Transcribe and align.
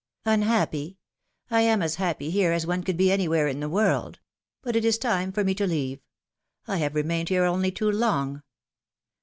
'^Unhappy! 0.25 0.97
I 1.51 1.61
am 1.61 1.83
as 1.83 1.97
happy 1.97 2.31
here 2.31 2.51
as 2.53 2.65
one 2.65 2.81
could 2.81 2.97
be 2.97 3.11
any 3.11 3.27
where 3.27 3.47
in 3.47 3.59
the 3.59 3.69
world. 3.69 4.17
But 4.63 4.75
it 4.75 4.83
is 4.83 4.97
time 4.97 5.31
for 5.31 5.43
me 5.43 5.53
to 5.53 5.67
leave; 5.67 5.99
I 6.67 6.77
have 6.77 6.95
remained 6.95 7.29
here 7.29 7.43
only 7.45 7.71
too 7.71 7.91
long. 7.91 8.41